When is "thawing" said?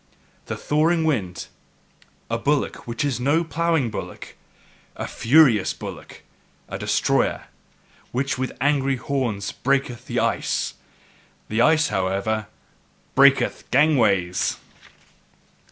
0.57-1.03